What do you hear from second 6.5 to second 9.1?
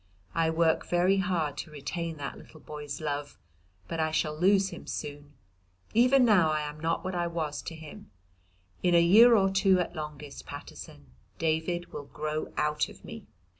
am not what I was to him; in a